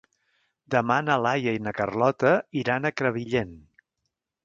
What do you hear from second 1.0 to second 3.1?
na Laia i na Carlota iran a